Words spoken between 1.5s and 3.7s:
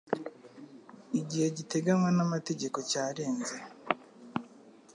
giteganywa n'amategeko cyarenze.